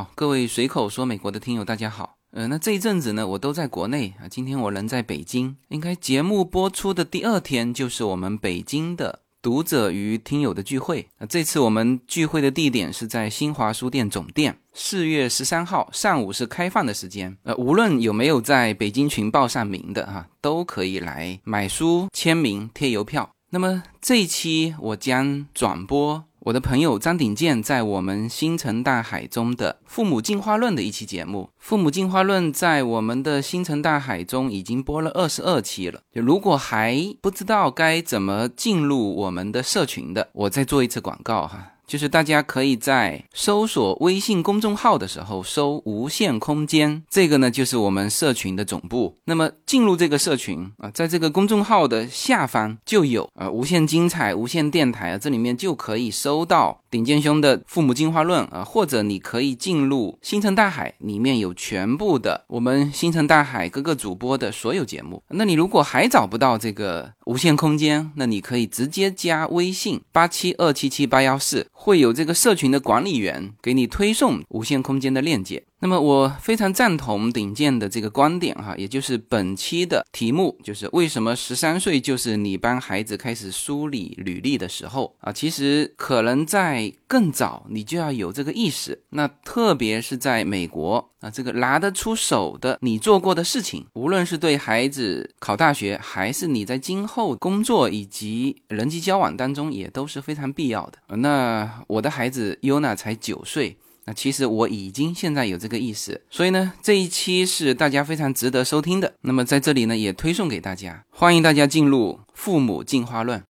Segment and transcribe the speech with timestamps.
[0.00, 2.16] 好，各位随口说美国的听友，大家好。
[2.30, 4.24] 呃，那这一阵子呢，我都在国内啊。
[4.26, 11.06] 今天我人在北京，应该节目播出的第二天就是我们北京的读者与听友的聚会。
[11.18, 17.36] 那这次我们聚会的地点是在新华书店总店，四月十三号上午是开放的时间。
[17.42, 23.28] 呃，无论有没有在北京群报上名的哈，都可以来买书、签名、贴邮票。
[23.50, 26.24] 那么这一期我将转播。
[26.44, 36.00] 我的朋友张鼎健在我们星辰大海中的《父母进化论》的一期节目，《父母进化论》在我们的星辰大海中已经播了二十二期了。
[36.10, 41.72] 就如果还不知道该怎么进入我们的社群的，我再做一次广告哈。
[41.90, 49.16] 就是大家可以在搜索微信公众号的时候搜“无限空间”，这个呢就是我们社群的总部。
[49.24, 65.22] 那么进入这个社群啊，在这个公众号的下方就有啊“无限精彩”“无限电台”啊，这里面就可以搜到顶尖兄的《父母进化论》啊，或者你可以进入星辰大海，里面有全部的我们星辰大海各个主播的所有节目。
[65.28, 71.68] 那你如果还找不到这个无限空间，那你可以直接加微信八七二七七八幺四。
[71.72, 75.62] 会有这个社群的管理员给你推送无限空间的链接。
[75.82, 85.32] 那么我非常赞同顶建的这个观点哈，也就是本期的题目就是为什么十三岁就是你帮孩子开始梳理履历的时候啊？
[85.32, 89.00] 其实可能在更早你就要有这个意识。
[89.08, 101.16] 那特别是在美国啊，这个拿得出手的你做过的事情，无论是对孩子考大学，还是你在今后工作以及人际交往当中，也都是非常必要的。
[101.16, 103.78] 那我的孩子优娜才九岁。
[104.14, 109.14] 其实我已经现在有这个意识，所以呢，这一期是大家非常值得收听的。
[109.22, 113.40] 那么在这里呢，也推送给大家，欢迎大家进入《父母进化论》。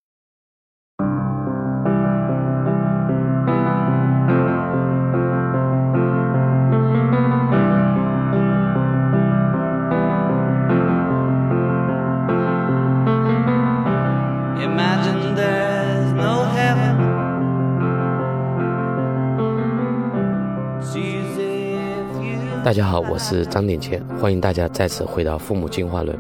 [22.62, 26.14] 大家好，我是张点钱，欢迎大家再次回到《父母进化论》。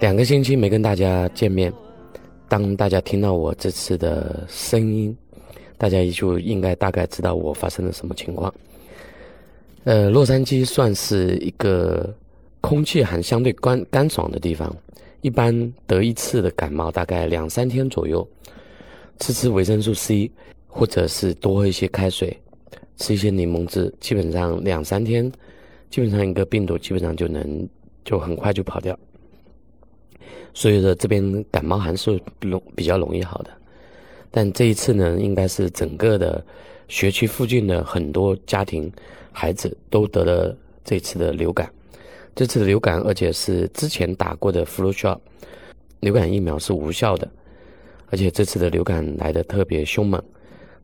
[0.00, 1.70] 两个星期没跟大家见面，
[2.48, 5.14] 当大家听到我这次的声音，
[5.76, 8.52] 大家就应该大概知道我发生了什么情况。
[9.84, 12.12] 呃，洛杉矶算是一个
[12.62, 14.74] 空气还相对干干爽的地方，
[15.20, 18.26] 一般得一次的感冒大概两三天左右，
[19.20, 20.30] 吃吃维生素 C，
[20.66, 22.34] 或者是多喝一些开水。
[22.96, 25.30] 吃一些柠檬汁，基本上两三天，
[25.90, 27.68] 基本上一个病毒基本上就能
[28.04, 28.98] 就很快就跑掉。
[30.54, 33.50] 所以说这边感冒还是容比较容易好的，
[34.30, 36.44] 但这一次呢，应该是整个的
[36.88, 38.90] 学区附近的很多家庭
[39.32, 41.70] 孩子都得了这次的流感。
[42.34, 45.18] 这次的流感，而且是之前打过的 flu shot
[46.00, 47.26] 流感疫苗是无效的，
[48.10, 50.22] 而且这次的流感来的特别凶猛。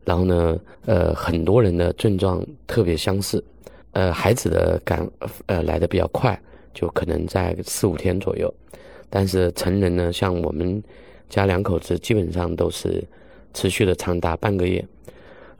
[0.05, 3.43] 然后呢，呃，很多人的症状特别相似，
[3.91, 5.09] 呃，孩子的感
[5.45, 6.37] 呃来的比较快，
[6.73, 8.53] 就可能在四五天左右，
[9.09, 10.83] 但是成人呢，像我们
[11.29, 13.03] 家两口子，基本上都是
[13.53, 14.85] 持续的长达半个月，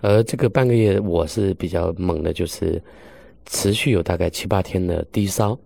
[0.01, 2.81] 而这个半个月我是比较猛的，就是
[3.45, 5.57] 持续有大概七八天的低烧，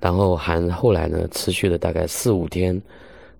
[0.00, 2.80] 然后还后来呢，持续了大概四五天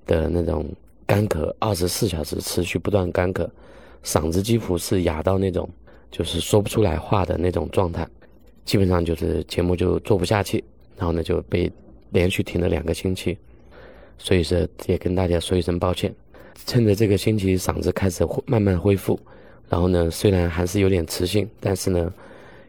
[0.06, 0.64] 的那种
[1.06, 3.48] 干咳，二十四小时持续不断干咳。
[4.04, 5.68] 嗓子几乎是哑到那种，
[6.10, 8.06] 就是说不出来话的那种状态，
[8.64, 10.62] 基本上就是节目就做不下去，
[10.96, 11.70] 然后呢就被
[12.10, 13.36] 连续停了两个星期，
[14.18, 16.14] 所以说也跟大家说一声抱歉。
[16.66, 19.18] 趁着这个星期嗓子开始慢慢恢复，
[19.68, 22.12] 然后呢虽然还是有点磁性，但是呢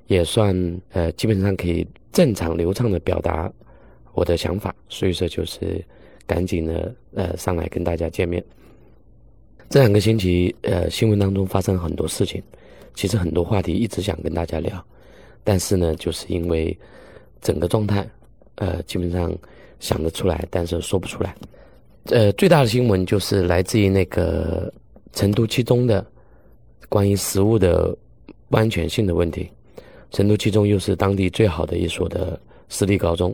[0.07, 3.51] 也算呃基本上可以正常流畅的表达
[4.13, 5.83] 我的想法，所以说就是
[6.25, 8.43] 赶紧的呃上来跟大家见面。
[9.71, 12.43] 这两个星期，呃，新闻当中发生很多事情，
[12.93, 14.85] 其实很多话题一直想跟大家聊，
[15.45, 16.77] 但是呢，就是因为
[17.39, 18.05] 整个状态，
[18.55, 19.33] 呃，基本上
[19.79, 21.33] 想得出来，但是说不出来。
[22.07, 24.69] 呃，最大的新闻就是来自于那个
[25.13, 26.05] 成都七中的
[26.89, 27.95] 关于食物的
[28.49, 29.49] 不安全性的问题。
[30.11, 32.37] 成都七中又是当地最好的一所的
[32.67, 33.33] 私立高中，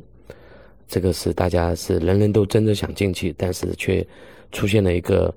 [0.88, 4.06] 这个是大家是人人都争着想进去，但是却
[4.52, 5.34] 出现了一个。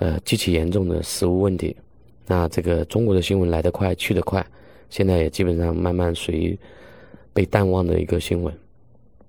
[0.00, 1.76] 呃，极其严重的食物问题，
[2.26, 4.44] 那这个中国的新闻来得快，去得快，
[4.88, 6.58] 现在也基本上慢慢属于
[7.34, 8.52] 被淡忘的一个新闻。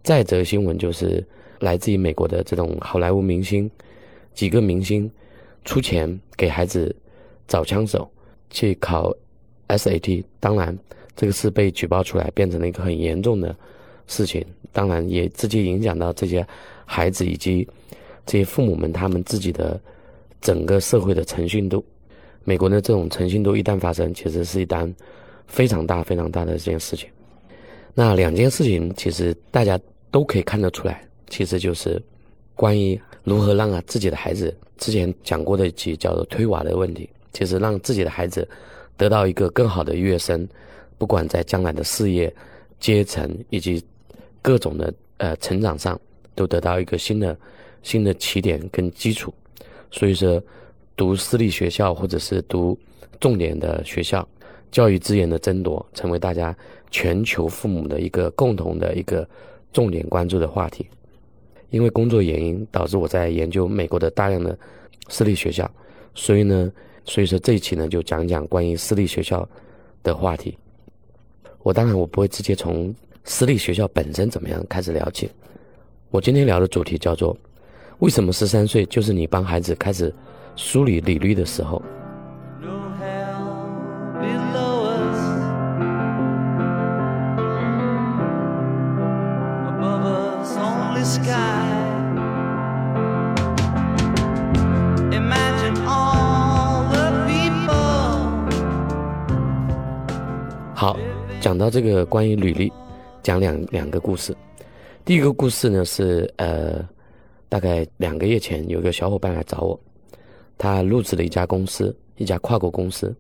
[0.02, 1.22] 再则新闻就是
[1.60, 3.70] 来自于美国的这种好莱坞明星，
[4.34, 5.12] 几个明星
[5.66, 6.96] 出钱给孩子
[7.50, 8.10] 找枪手
[8.50, 9.14] 去考
[9.68, 10.78] SAT，当然
[11.18, 13.54] 这个事被举报出来，变成了一个很严重的
[14.08, 14.46] 事情。
[14.72, 16.48] 当然，也直接影响到这些
[16.86, 17.68] 孩子以及
[18.26, 19.78] 这些父母们他们自己的
[20.42, 21.84] 整个社会的诚信度。
[22.44, 24.92] 美国的这种诚信度一旦发生，其实是一单
[25.46, 27.08] 非常大、非常大的一件事情。
[27.94, 29.80] 那两件事情其实大家
[30.10, 32.02] 都可以看得出来，其实就是
[32.56, 38.48] 关于如何让啊自己的孩子，之前讲过的一集叫做推娃的问题，其实让自己的孩子
[38.98, 40.48] 得到一个更好的跃升，
[40.98, 42.34] 不管在将来的事业、
[42.80, 43.84] 阶层以及
[44.42, 46.00] 各种的呃成长上，
[46.34, 47.38] 都得到一个新的
[47.84, 49.32] 新的起点跟基础。
[49.92, 50.42] 所以说，
[50.96, 52.78] 读私立学校或者是读
[53.20, 54.28] 重点的学校。
[54.72, 56.56] 教育资源的争夺成为大家
[56.92, 59.28] 全球父母的一个共同的一个
[59.74, 60.88] 重点关注的话题。
[61.72, 64.58] 因为工作原因，导致我在研究美国的大量的
[65.10, 65.70] 私立学校，
[66.16, 66.72] 所以呢，
[67.04, 69.46] 所以说这一期呢就讲讲关于私立学校
[70.04, 70.58] 的话题。
[71.64, 72.96] 我当然我不会直接从
[73.26, 75.30] 私立学校本身怎么样开始聊起。
[76.12, 77.36] 我今天聊的主题叫做：
[78.02, 80.12] 为什么十三岁就是你帮孩子开始
[80.56, 81.80] 梳理履历的时候？
[100.74, 100.98] 好，
[101.40, 102.74] 讲到这个关于履历，
[103.22, 104.36] 讲两两个故事。
[105.06, 106.84] 第一个故事呢是呃，
[107.52, 109.78] 大概两个月前有个小伙伴来找我，
[110.58, 113.14] 他入职了一家公司，一家跨国公司，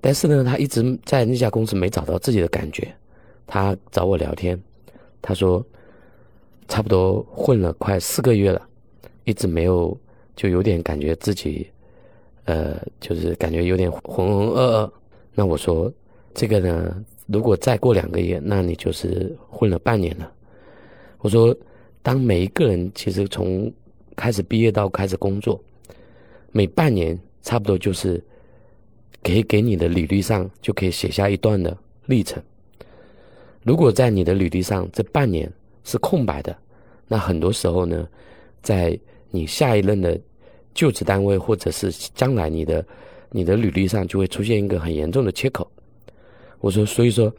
[0.00, 2.92] 但是呢，他一直在那家公司没找到自己的感觉。
[3.46, 4.60] 他找我聊天，
[5.22, 5.64] 他说。
[6.68, 8.60] 差不多混了快四个月了，
[9.22, 9.96] 一直没有，
[10.34, 11.70] 就有点感觉自己，
[12.42, 14.90] 呃，就是感觉有点浑浑噩噩。
[15.32, 15.88] 那我说，
[16.34, 20.28] 这个呢，如果再过两个月，那你就是混了半年了。
[21.18, 21.56] 我说，
[22.06, 23.68] 当每一个人其实从
[24.14, 25.60] 开始毕业到开始工作，
[26.52, 28.22] 每半年差不多就是
[29.24, 32.40] 给给你的履历上就可以写下一段的历程。
[33.64, 36.56] 如果在你的履历上这半年，是空白的，
[37.08, 38.08] 那很多时候呢，
[38.62, 38.96] 在
[39.32, 40.16] 你下一任的
[40.74, 42.86] 就职单位或者是将来你的
[43.30, 45.68] 你的履历上就会出现一个很严重的缺口。
[46.60, 47.34] 我说，所以说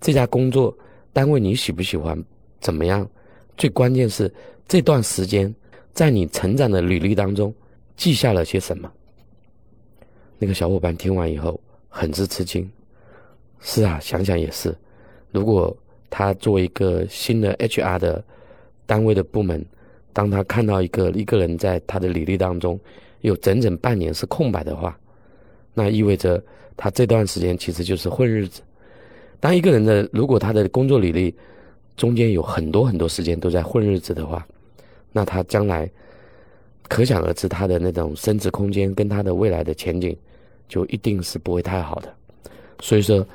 [0.00, 0.76] 这家工作
[1.12, 2.20] 单位你喜不喜欢，
[2.58, 3.08] 怎么样？
[3.58, 4.32] 最关键是
[4.66, 5.54] 这段时间
[5.92, 7.52] 在你成长的履历当中
[7.96, 8.90] 记下了些什么。
[10.38, 11.60] 那个小伙伴听完以后
[11.90, 12.66] 很是吃惊。
[13.60, 14.74] 是啊，想想也是，
[15.30, 15.76] 如果。
[16.10, 18.24] 他作为一个新的 HR 的
[18.86, 19.62] 单位的部门，
[20.14, 22.80] 当他看到一个一个人在他的履历当中
[23.20, 24.98] 有整整半年是空白的话，
[25.74, 26.42] 那意味着
[26.78, 28.62] 他这段时间其实就是混日子。
[29.38, 31.34] 当一个人的如果他的工作履历
[31.98, 34.46] 中间有很多很多时间都在混日子的话，
[35.12, 35.86] 那他将来
[36.88, 40.16] 可想而知他的那种升值空间跟他的未来的前景
[40.66, 42.14] 就一定是不会太好的。
[42.80, 43.26] 所以说，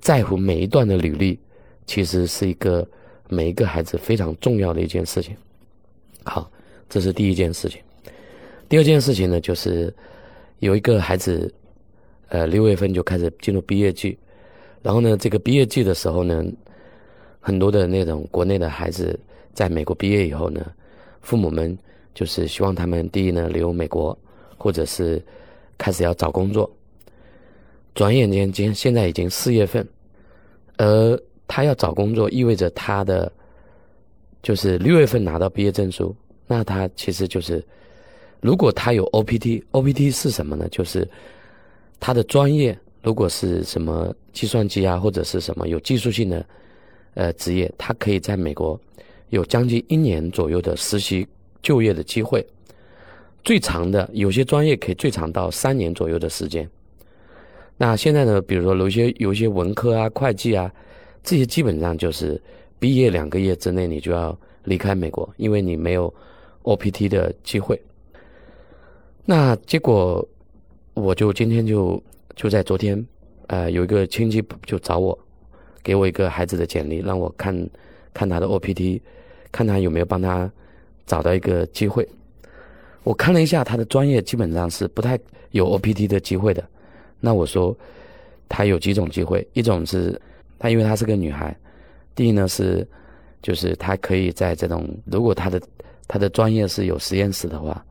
[0.00, 1.38] 在乎每一段的履历。
[1.84, 2.86] 其实是一个
[3.28, 5.36] 每一个孩子非常重要的一件事情。
[6.22, 6.48] 好，
[6.88, 7.82] 这是第一件事情。
[8.68, 9.92] 第二件事情呢，就是
[10.60, 11.52] 有一个孩子，
[12.28, 14.16] 呃，六月份就开始进入毕业季，
[14.80, 16.44] 然后呢，这个毕业季的时候呢，
[17.44, 19.18] 很多的那种国内的孩子
[19.52, 20.64] 在美国毕业以后呢，
[21.20, 21.76] 父母们
[22.14, 24.16] 就是希望他们第一呢留美国，
[24.56, 25.20] 或者是
[25.76, 26.70] 开始要找工作。
[27.94, 29.86] 转眼间，今现在已经四月份，
[30.78, 33.30] 而他要找工作，意味着他的
[34.42, 36.14] 就是六月份拿到毕业证书。
[36.46, 37.62] 那他其实就是，
[38.40, 40.68] 如果他有 OPT，OPT 是什么呢？
[40.70, 41.06] 就是
[41.98, 46.44] 他的专业如果是什么计算机啊，或者是什么有技术性的
[47.14, 48.80] 呃职业，他可以在美国
[49.30, 51.26] 有将近一年左右的实习
[51.62, 52.46] 就业的机会。
[53.44, 56.68] 最长的有些专业可以最长到三年左右的时间。
[57.76, 60.72] 那现在呢，比如说有些有些文科啊、会计啊。
[61.24, 62.42] 这些基本上就是
[62.80, 66.12] 毕业两个月之内，你就要离开美国，因为你没有
[66.64, 67.80] OPT 的机会。
[69.24, 70.28] 那结果，
[70.94, 72.02] 我就今天就
[72.34, 73.06] 就在昨天，
[73.46, 75.16] 呃，有一个亲戚就找我，
[75.82, 77.68] 给我一个孩子的简历，让我看
[78.14, 79.00] 看他的 OPT，
[79.50, 80.50] 看他有没有帮他
[81.06, 82.08] 找到一个机会。
[83.02, 85.18] 我看了一下他的专业，基本上是不太
[85.50, 86.62] 有 OPT 的机会的。
[87.20, 87.76] 那我说，
[88.48, 90.20] 他有几种机会，一种是。
[90.62, 91.52] 她因为她是个女孩，
[92.14, 92.86] 第一呢是，
[93.42, 95.60] 就是她可以在这种如果她的
[96.06, 97.84] 她的专业是有实验室的话，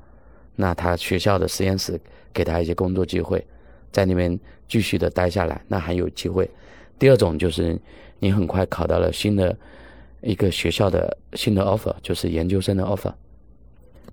[0.56, 2.00] 那她学校的实验室
[2.32, 3.46] 给她一些工作机会，
[3.92, 6.50] 在那边继续的待下来，那还有机会。
[7.02, 7.76] 第二种就是
[8.20, 9.58] 你很快考到了新的
[10.22, 13.12] 一个学校的新的 offer，就是研究生的 offer。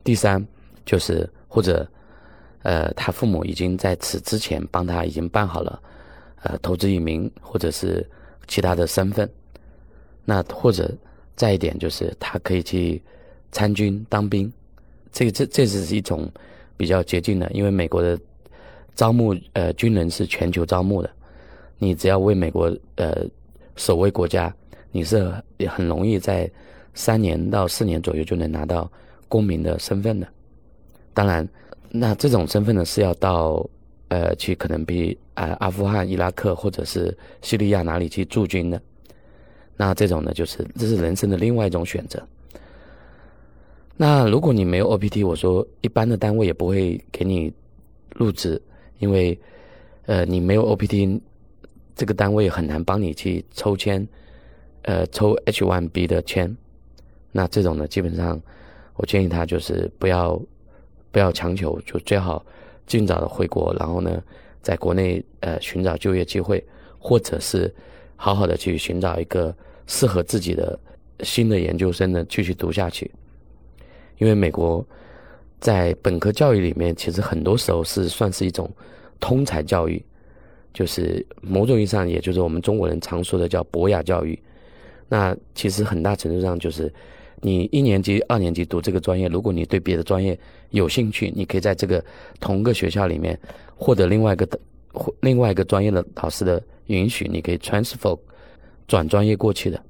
[0.03, 0.43] 第三
[0.87, 1.87] 就是或者
[2.63, 5.83] 呃，他父母已经在此之前帮他已经办好了
[6.45, 8.09] 呃投资移民或者是
[8.47, 9.29] 其他的身份。
[10.25, 10.91] 那或者
[11.37, 13.03] 再一点就是他可以去
[13.53, 14.51] 参军当兵，
[15.13, 16.27] 这这这是一种
[16.75, 18.19] 比较捷径的，因为美国的
[18.95, 21.11] 招募呃军人是全球招募的。
[21.79, 23.25] 你只要为美国呃
[23.77, 24.53] 守卫国家，
[24.91, 26.51] 你是也很容易在
[26.93, 28.91] 三年到四年左右就能拿到
[29.29, 30.27] 公民的身份的。
[31.15, 31.49] 当然，
[31.91, 33.65] 那这种身份呢是要到
[34.09, 38.83] 呃去可能比啊阿富汗、伊拉克或者是叙利亚哪里去驻军的。
[39.77, 42.21] 那这种呢就是这是人生的另外一种选择。
[43.97, 47.53] 那如果你没有 OPT，我说一般的单位也不会给你
[48.17, 48.61] 入职，
[48.99, 49.39] 因为
[50.07, 51.21] 呃你没有 OPT。
[51.99, 54.07] 这个单位很难帮你去抽签，
[54.83, 56.57] 呃，抽 H1B 的签。
[57.33, 58.41] 那这种呢，基本上
[58.95, 60.41] 我建议他就是不要
[61.11, 62.47] 不要强求，就最好
[62.87, 64.23] 尽早的回国，然后呢，
[64.63, 66.65] 在国内呃寻找就业机会，
[67.01, 67.75] 或者是
[68.15, 69.53] 好好的去寻找一个
[69.89, 70.79] 适合自己的
[71.25, 73.11] 新的研究生呢继续读下去。
[74.19, 74.87] 因为美国
[75.59, 78.71] 在本科教育里面，其实很多时候是算是一种
[79.19, 80.01] 通才教育。
[80.73, 84.39] 就是某种意义上，也就是我们中国人常说的叫博雅教育。
[85.09, 86.93] 那其实很大程度上就是，
[87.41, 90.39] 你一年级、二年级读这个专业，如果你对别的专业
[90.71, 92.05] 有兴趣，你可以在这个
[92.39, 93.39] 同个学校里面
[93.75, 94.61] 获得另外一个的
[95.21, 98.19] 另外一个专业的老师的允许，你可以 transfer
[98.87, 99.83] 转专业过去的。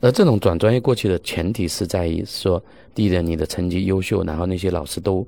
[0.00, 2.62] 而这种转专业过去的前提是在于说，
[2.94, 5.26] 第一点，你的成绩优秀，然后那些老师都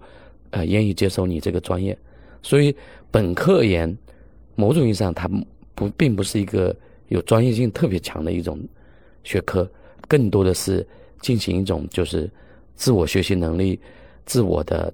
[0.51, 1.97] 呃愿意接受你这个专业。
[2.43, 2.75] 所以
[3.11, 3.97] 本科而言。
[4.59, 5.31] 某种意义上，它
[5.77, 6.75] 不并不是一个
[7.07, 8.59] 有专业性特别强的一种
[9.23, 9.71] 学科，
[10.09, 10.85] 更多的是
[11.21, 12.29] 进行一种就是
[12.75, 13.79] 自我学习能力、
[14.27, 14.93] 自我的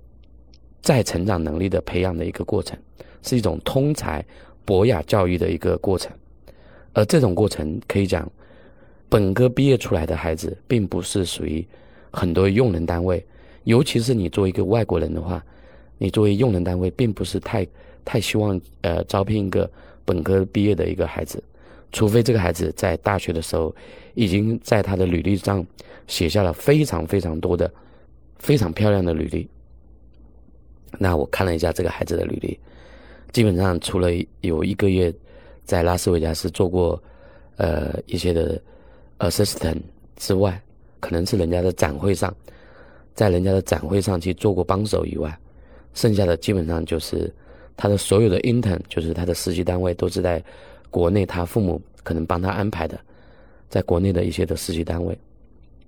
[0.82, 2.78] 再成长能力的培养的一个过程，
[3.22, 4.22] 是一种通才
[4.66, 6.12] 博雅教育的一个过程。
[6.92, 8.30] 而这种过程可以讲，
[9.08, 11.66] 本科毕业出来的孩子，并不是属于
[12.10, 13.24] 很多用人单位，
[13.62, 15.42] 尤其是你作为一个外国人的话，
[15.96, 17.66] 你作为用人单位，并不是太。
[18.04, 19.70] 太希望呃招聘一个
[20.04, 21.42] 本科毕业的一个孩子，
[21.92, 23.74] 除非这个孩子在大学的时候
[24.14, 25.64] 已经在他的履历上
[26.06, 27.72] 写下了非常非常多的
[28.38, 29.48] 非常漂亮的履历。
[30.98, 32.58] 那我看了一下这个孩子的履历，
[33.32, 34.10] 基本上除了
[34.42, 35.12] 有一个月
[35.64, 37.02] 在拉斯维加斯做过
[37.56, 38.60] 呃一些的
[39.20, 39.80] assistant
[40.16, 40.60] 之外，
[41.00, 42.34] 可能是人家的展会上，
[43.14, 45.34] 在人家的展会上去做过帮手以外，
[45.94, 47.32] 剩下的基本上就是。
[47.76, 50.42] 他的所有的 intern 就是他的实习单位都是在
[50.90, 52.98] 国内，他父母可能帮他安排的，
[53.68, 55.18] 在国内的一些的实习单位，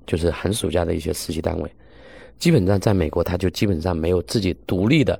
[0.04, 1.70] 就是寒暑假的一些实习单位。
[2.38, 5.18] 基本上在美国，他就基本上没有自己独立的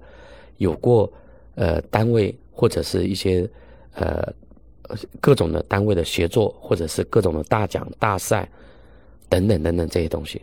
[0.57, 1.11] 有过
[1.55, 3.49] 呃单位或者是一些
[3.95, 4.29] 呃
[5.21, 8.49] 各种的单位的协作，或者是各种的大奖大赛
[9.29, 10.43] 等等等等这些东西。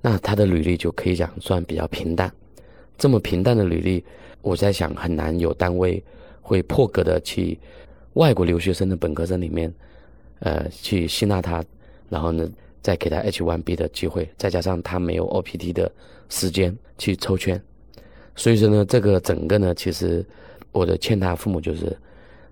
[0.00, 2.32] 那他的履历就可以讲算比较平淡，
[2.96, 4.02] 这么平淡的履历。
[4.42, 6.02] 我在想，很难有单位
[6.40, 7.58] 会破格的去
[8.14, 9.72] 外国留学生的本科生里面，
[10.40, 11.62] 呃，去吸纳他，
[12.08, 12.48] 然后呢，
[12.82, 15.90] 再给他 H1B 的机会，再加上他没有 OPT 的
[16.28, 17.60] 时间去抽签，
[18.34, 20.24] 所以说呢，这个整个呢，其实
[20.72, 21.96] 我的劝他父母就是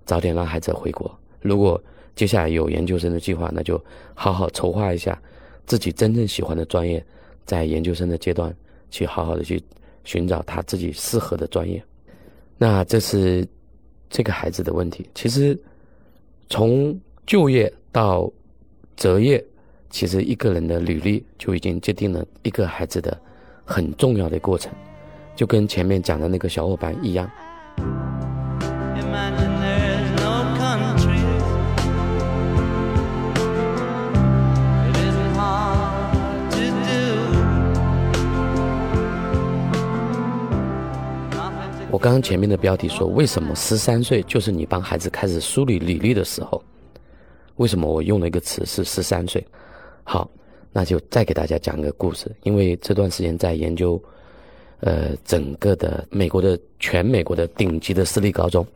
[0.04, 1.11] 早点让孩子回国。
[1.40, 1.80] 如果
[2.14, 3.83] 接下来有研究生的计划，那就
[4.14, 5.21] 好好筹划一下
[5.66, 7.04] 自己真正喜欢的专业，
[7.47, 8.54] 在研究生的阶段
[8.90, 9.62] 去好好的去。
[10.09, 11.85] 寻找他自己适合的专业，
[12.57, 13.47] 那这是
[14.09, 15.07] 这个孩子的问题。
[15.15, 15.55] 其实
[16.49, 18.33] 从就业到
[18.97, 19.45] 择业，
[19.91, 23.21] 其实一个人的履历就已经决定了一个孩子的
[23.67, 24.73] 很重要的过程，
[25.37, 27.31] 就跟前面讲的那个小伙伴一样。
[41.90, 46.62] 我刚刚前面的标题说，为什么十三岁就是你帮孩子开始梳理履历的时候？
[47.57, 49.42] 为什么我用了一个词是十三岁？
[50.04, 50.30] 好，
[50.71, 52.30] 那就再给大家讲一个故事。
[52.42, 54.00] 因为这段时间在研究，
[54.80, 58.66] 呃，整个的美国的全美国的顶级的私立高中，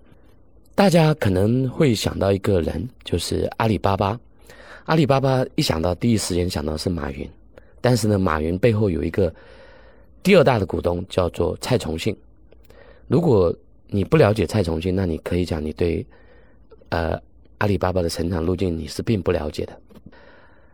[0.74, 4.18] 大家可能会想到一个人，就是阿里巴巴。
[4.84, 7.28] 阿里巴巴一想到第一时间想到是马云，
[7.82, 9.32] 但是呢，马云背后有一个
[10.22, 12.16] 第二大的股东叫做蔡崇信。
[13.12, 13.54] 如果
[13.88, 16.02] 你不了解蔡崇信，那你可以讲你对，
[16.88, 17.20] 呃，
[17.58, 19.78] 阿里巴巴的成长路径你是并不了解的。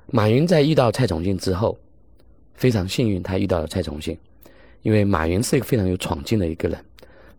[0.07, 1.77] 马云在遇到蔡崇信之后，
[2.55, 4.17] 非常幸运，他遇到了蔡崇信，
[4.83, 6.79] 因为马云是一个非常有闯劲的一个人。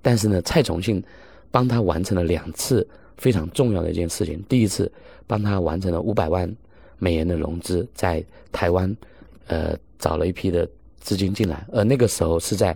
[0.01, 1.01] 但是呢，蔡崇信
[1.49, 4.43] 帮他完成了两次非常重要的一件事情。
[4.49, 4.91] 第一次，
[5.25, 6.53] 帮他完成了五百万
[6.97, 8.93] 美元的融资，在台湾，
[9.47, 11.65] 呃，找了一批的资金进来。
[11.71, 12.75] 而那个时候是在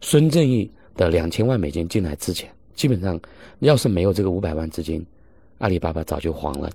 [0.00, 3.20] 孙正义的两千万美金进来之前，基本上
[3.60, 5.04] 要是没有这个五百万资金，
[5.58, 6.70] 阿里巴巴早就黄了。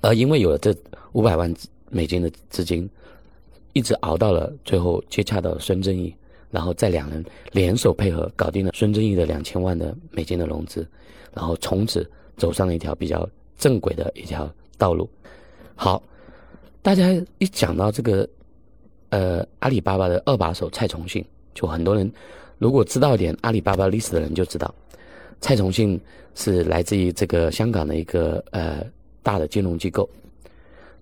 [0.00, 0.74] 而因为有了这
[1.12, 1.52] 五百万
[1.90, 2.88] 美金的资金，
[3.72, 6.14] 一直熬到了最后接洽到孙正义。
[6.48, 10.88] 然后再两人联手配合，搞定了孙正义的两千万的美金的融资，
[11.34, 15.10] 然后从此走上了一条比较正轨的一条道路。
[15.74, 16.00] 好，
[16.80, 18.26] 大家一讲到这个，
[19.10, 22.10] 呃，阿里巴巴的二把手蔡崇信，就很多人
[22.58, 24.74] 如果知道点阿里巴巴历史的人就知道，
[25.40, 26.00] 蔡崇信
[26.34, 28.84] 是来自于这个香港的一个呃
[29.22, 30.08] 大的金融机构，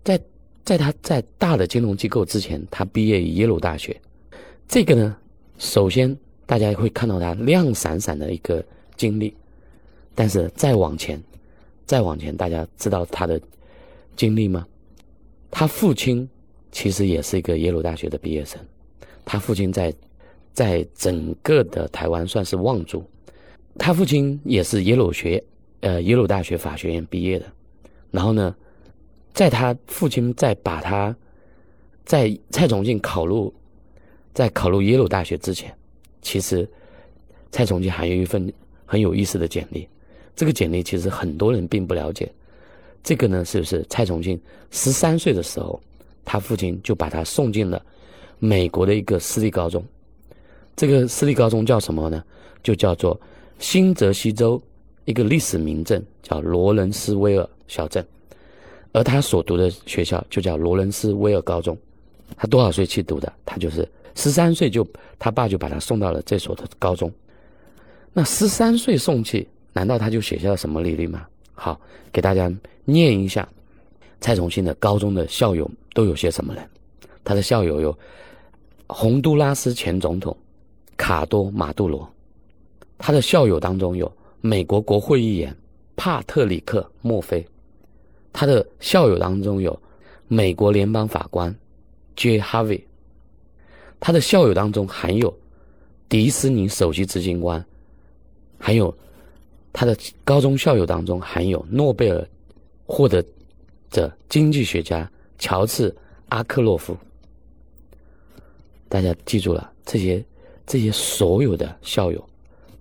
[0.02, 0.20] 在
[0.64, 4.00] 在他在大的金融机构之前，他毕业于耶鲁大学，
[4.68, 5.16] 这个呢。
[5.56, 6.14] 首先，
[6.46, 8.62] 大家会看到他亮闪闪的一个
[8.96, 9.32] 经历，
[10.16, 11.22] 但是再往前，
[11.86, 13.40] 再往前，大家知道他的
[14.16, 14.66] 经历吗？
[15.48, 16.28] 他父亲
[16.72, 18.60] 其实也是一个耶鲁大学的毕业生，
[19.24, 19.94] 他父亲在
[20.54, 23.04] 在整个的台湾算是望族，
[23.76, 25.44] 他父亲也是耶鲁学
[25.80, 27.44] 呃耶鲁大学法学院毕业的，
[28.10, 28.56] 然后呢，
[29.34, 31.14] 在他父亲在把他
[32.06, 33.52] 在蔡崇信考入。
[34.32, 35.72] 在考入耶鲁大学之前，
[36.20, 36.68] 其实
[37.52, 38.52] 蔡崇信还有一份
[38.84, 39.88] 很有意思的简历。
[40.34, 42.28] 这个简历其实很多人并不了解。
[43.04, 44.36] 这个呢，是不是蔡崇信
[44.72, 45.80] 十三岁的时候，
[46.24, 47.80] 他父亲就把他送进了
[48.40, 49.84] 美国的一个私立高中？
[50.76, 52.22] 这个私立高中叫什么呢？
[52.62, 53.20] 就叫做
[53.58, 54.60] 新泽西州
[55.04, 58.04] 一个历史名镇，叫罗伦斯威尔小镇。
[58.92, 61.76] 而他所读的学校就叫罗伦斯威尔高中。
[62.36, 63.32] 他多少岁去读的？
[63.44, 63.88] 他就是。
[64.16, 64.86] 十三岁就，
[65.18, 67.10] 他爸就把他送到了这所的高中。
[68.12, 71.26] 那十三岁送去，难道他就写下了什么履历吗？
[71.52, 71.80] 好，
[72.12, 72.48] 给大家
[72.84, 73.48] 念一下
[74.20, 76.64] 蔡崇信的高中的校友都有些什么人。
[77.24, 77.98] 他的校友有
[78.86, 80.36] 洪都拉斯前总统
[81.14, 82.12] 卡多马杜罗，
[82.98, 85.56] 他的校友当中有美国国会议员
[85.94, 87.46] 帕特里克墨菲，
[88.32, 89.80] 他的校友当中有
[90.26, 91.54] 美国联邦法官
[92.16, 92.40] J.
[92.40, 92.82] Harvey。
[94.00, 95.32] 他的校友当中还有
[96.08, 97.64] 迪士尼首席执行官，
[98.58, 98.92] 还有
[99.72, 102.28] 他的高中校友当中还有诺贝尔
[102.86, 103.24] 获得
[103.88, 105.94] 者经济学家乔治
[106.30, 106.96] 阿克洛夫。
[108.88, 110.20] 大家记住了，这些
[110.66, 112.24] 这些所有的校友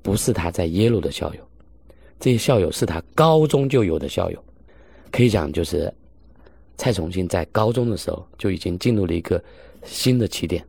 [0.02, 1.42] 不是他在耶鲁的校友，
[2.20, 4.44] 这些校友是他高中就有的校友，
[5.12, 5.94] 可以讲就是
[6.78, 9.42] 蔡崇信在高中的时候就已经进入了一个
[9.84, 10.66] 新的起点。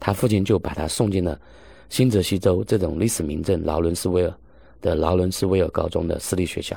[0.00, 1.40] 他父亲就把他送进了
[1.88, 4.34] 新泽西州这种历史名镇劳伦斯威尔
[4.82, 6.76] 的劳伦斯威尔高中的私立学校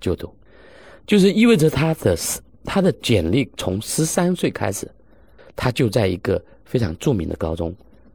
[0.00, 0.32] 就读，
[1.06, 2.16] 就是意味着他的
[2.64, 4.90] 他的简历从十三岁开始，
[5.54, 7.72] 他就在一个非常著名的高中，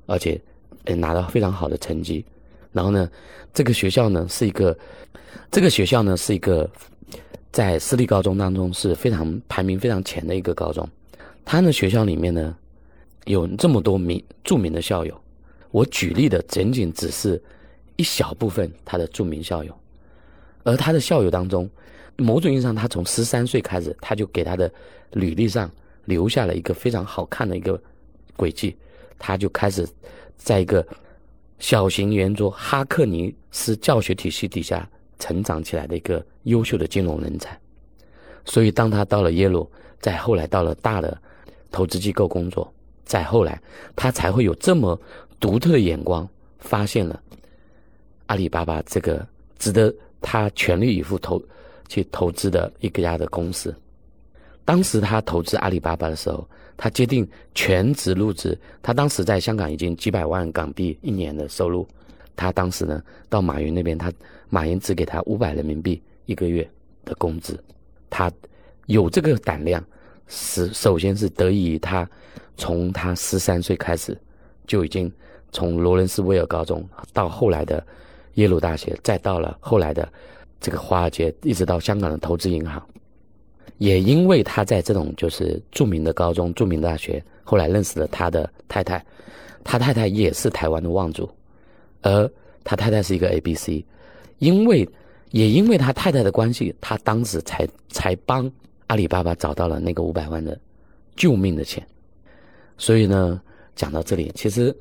[0.07, 0.41] 而且
[0.95, 2.25] 拿到非常好的成绩。
[2.71, 3.09] 然后呢，
[3.53, 4.77] 这个学校呢是一个
[5.51, 6.69] 这个学校呢是一个
[7.51, 10.87] 在私立高中当中是非常排名非常前的一个高中。
[11.43, 12.55] 他的学校里面呢。
[13.25, 15.13] 有这么多名著名的校友，
[15.69, 17.39] 我举例的仅仅只是
[17.95, 19.77] 一小部分他的著名校友，
[20.63, 21.69] 而他的校友当中，
[22.17, 24.71] 某种意义上，他从十三岁开始，他就给他的
[25.11, 25.69] 履历上
[26.05, 27.79] 留下了一个非常好看的一个
[28.35, 28.75] 轨迹，
[29.19, 29.87] 他就开始
[30.39, 30.85] 在一个
[31.59, 37.55] 小型圆桌哈克尼斯教学体系底下成长起来的一个优秀的金融人才，
[38.45, 41.15] 所以当他到了耶鲁，再后来到了大的
[41.69, 42.73] 投资机构工作。
[43.03, 43.61] 再后来，
[43.95, 44.99] 他才会有这么
[45.39, 46.27] 独特的眼光，
[46.59, 47.21] 发现了
[48.27, 51.41] 阿里巴巴这个值得他全力以赴投
[51.87, 53.75] 去投资的一个家的公司。
[54.65, 58.57] 当时他投资阿里巴巴的时候，他决定全职入职。
[58.81, 61.87] 他当时在香港已经几百万港币一年的收入。
[62.35, 64.11] 他当时呢，到马云那边，他
[64.49, 66.69] 马云只给他五百人民币一个月
[67.03, 67.61] 的工资。
[68.09, 68.31] 他
[68.85, 69.83] 有这个胆量，
[70.27, 72.09] 是首先是得益于他。
[72.55, 74.17] 从他十三岁开始，
[74.67, 75.09] 就已经
[75.49, 77.81] 从罗伦斯威尔高中到后来的
[78.33, 80.11] 耶鲁大学，再到了后来的
[80.59, 82.85] 这个华尔街，一直到香港的投资银行。
[83.79, 89.03] 也因为他在这种就是著名的高中、著名大学，后来认识了他的太太，
[89.63, 91.27] 他太太也是台湾的望族，
[92.01, 92.31] 而
[92.63, 93.83] 他太太是一个 A B C。
[94.37, 94.87] 因为
[95.31, 98.49] 也因为他太太的关系，他当时才才帮
[98.87, 100.59] 阿里巴巴找到了那个五百万的
[101.15, 101.85] 救命的钱。
[102.77, 103.41] 所以呢，
[103.75, 104.75] 讲到这里，其实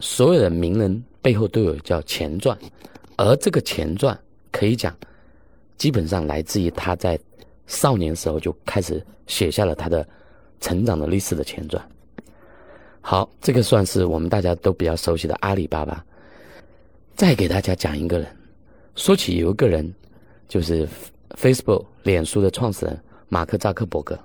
[0.00, 2.56] 所有的名人背后都有叫前传，
[3.16, 4.18] 而这个前传
[4.50, 4.96] 可以讲，
[5.78, 7.18] 基本上来自于他在
[7.66, 10.06] 少年时候就开始写下了他的
[10.60, 11.82] 成长的历史的前传。
[13.00, 16.04] 好，这个算是我们大家都比较熟悉的阿里巴巴。
[17.14, 18.26] 再给大家讲一个人。
[18.94, 19.94] 说起有一个人，
[20.48, 20.88] 就是
[21.30, 22.98] Facebook 脸书的创始人
[23.28, 24.18] 马克扎克伯格。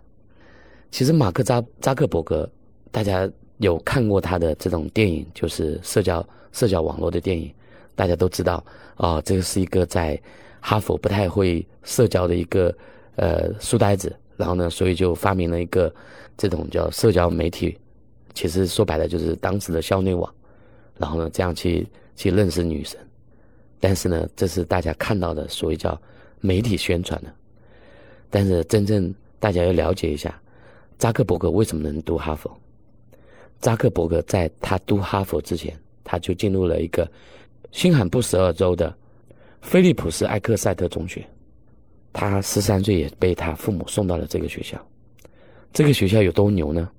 [0.92, 2.50] 其实马克扎扎克伯格，
[2.92, 7.54] 大家有看过他的这种电影，就是社交社交网络的电影，
[7.96, 8.64] 大家都知道
[8.96, 10.20] 啊，这个是一个在
[10.60, 12.76] 哈佛不太会社交的一个
[13.16, 15.94] 呃书呆子，然后呢，所以就发明了一个
[16.38, 17.78] 这种叫社交媒体，
[18.34, 20.34] 其实说白了就是当时的校内网，
[20.98, 23.00] 然后呢，这样去去认识女生。
[23.80, 26.00] 但是呢，这是大家看到的所谓叫
[26.40, 27.34] 媒体宣传的。
[28.30, 30.40] 但是真正大家要了解一下，
[30.98, 32.52] 扎克伯格为什么能读哈佛？
[33.60, 37.10] 扎克伯格在他读哈佛之前，他就进入了一个
[37.72, 38.96] 新罕布什尔州的
[39.62, 41.28] 菲利普斯艾克塞特中学。
[42.14, 44.80] 他十三岁也被他父母送到了这个学校。
[45.74, 46.90] 这个学校有多牛呢？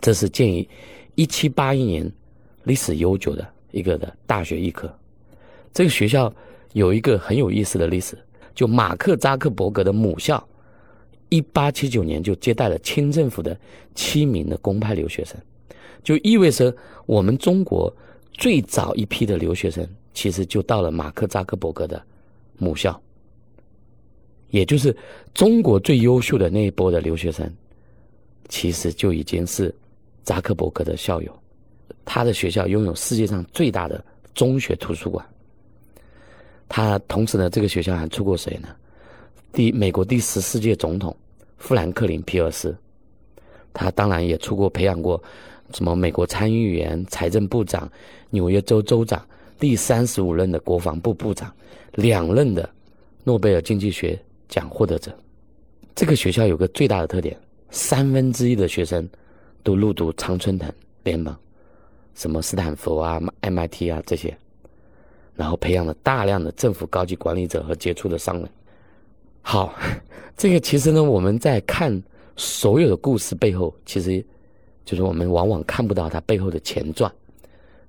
[0.00, 0.66] 这是建于
[1.14, 2.10] 一七八一年，
[2.64, 4.92] 历史悠久的一个的大学医科。
[5.72, 6.32] 这个学校
[6.72, 8.18] 有一个很有意思的历史，
[8.54, 10.44] 就马克扎克伯格的母校，
[11.28, 13.56] 一八七九年就接待了清政府的
[13.94, 15.36] 七名的公派留学生，
[16.02, 16.74] 就意味着
[17.06, 17.94] 我们中国
[18.32, 22.02] 最早一批的留学生，其实就到了马克扎克伯格的
[22.56, 23.00] 母校，
[24.54, 24.96] 也就是
[25.34, 27.52] 中国最优秀的那一波的留学生，
[28.48, 29.74] 其实就已经是
[30.22, 31.42] 扎克伯格的校友，
[32.04, 35.26] 他的学校拥有世界上最大的中学图书馆。
[36.68, 38.68] 他同时呢，这个学校还出过谁呢？
[39.52, 41.16] 第美国第十四届总统
[41.56, 42.76] 富兰克林·皮尔斯，
[43.72, 45.20] 他当然也出过培养过
[45.72, 47.90] 什么美国参议员、财政部长、
[48.30, 49.20] 纽约州州长、
[49.58, 51.52] 第三十五任的国防部部长、
[51.94, 52.70] 两任的
[53.24, 54.16] 诺贝尔经济学
[54.48, 55.16] 奖获得者。
[55.94, 57.36] 这个学校有个最大的特点：
[57.70, 59.08] 三分之一的学生
[59.62, 60.70] 都入读常春藤
[61.02, 61.34] 联盟，
[62.14, 64.36] 什么斯坦福啊、MIT 啊这些。
[65.36, 68.48] 然后培养了大量的政府高级管理者和杰出的商人。
[69.42, 69.74] 好，
[70.36, 72.00] 这个其实呢，我们在看
[72.36, 74.24] 所有的故事背后，其实
[74.84, 77.12] 就是我们往往看不到它背后的前传。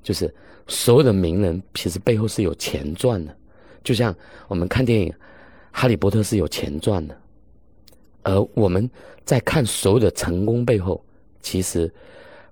[0.02, 0.34] 就是
[0.68, 3.36] 所有的名人，其实背后是有前传的。
[3.84, 4.16] 就像
[4.48, 5.10] 我们看电影
[5.78, 7.18] 《哈利波特》是有前传的，
[8.24, 8.90] 而我们
[9.26, 11.04] 在看所有的成功背后，
[11.42, 11.94] 其实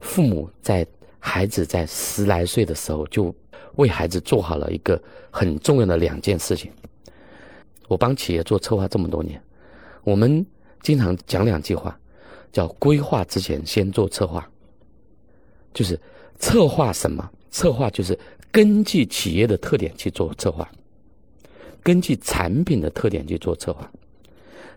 [0.02, 0.86] 父母在
[1.20, 3.34] 孩子在十来岁的时候就。
[3.78, 6.72] 为孩子做好了一个很重要的两件事情。
[7.88, 9.42] 我帮企业做策划这么多年，
[10.04, 10.46] 我们
[10.84, 12.00] 经常讲两句话，
[12.52, 14.48] 叫“规划之前先做策划”。
[15.74, 16.00] 就是
[16.38, 17.28] 策划什么？
[17.50, 18.16] 策划就是
[18.52, 20.72] 根据企业的特点去做策划，
[21.84, 23.92] 根据产品的特点去做策划。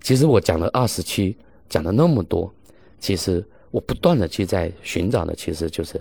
[0.02, 1.36] 其实我讲了二十期，
[1.68, 2.52] 讲了那么多，
[3.00, 6.00] 其实我不断的去在寻找的，其实就是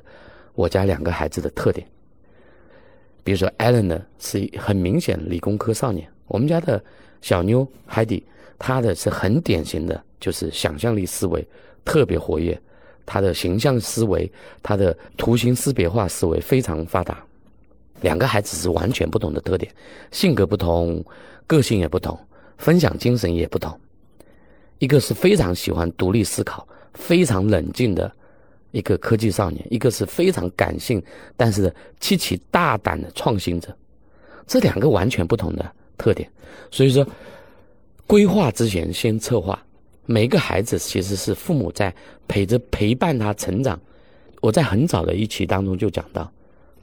[0.54, 1.88] 我家两个孩子的特点。
[3.24, 6.08] 比如说，Allen 呢是很明显理工科少年。
[6.28, 6.84] 我们家的
[7.22, 8.24] 小妞海底，
[8.60, 11.48] 她的是很典型的，就是想象力思维
[11.84, 12.60] 特别活跃，
[13.06, 17.26] 她的形象思维、她的图形识别化思维非常发达。
[18.02, 19.72] 两个孩子是完全不同的特点，
[20.12, 21.04] 性格不同，
[21.48, 22.18] 个性也不同，
[22.58, 23.80] 分享精神也不同。
[24.80, 28.12] 一个是非常喜欢独立思考、非常冷静的。
[28.72, 31.02] 一个科技少年，一个是非常感性，
[31.38, 33.74] 但是极其大胆的创新者，
[34.46, 35.66] 这两个完全不同的
[35.98, 36.30] 特点。
[36.70, 37.08] 所以说，
[38.06, 39.58] 规划之前先策划。
[40.06, 41.92] 每个孩子其实是父母在
[42.28, 43.80] 陪着陪伴他成长。
[44.42, 46.30] 我在很早的一期当中就讲到，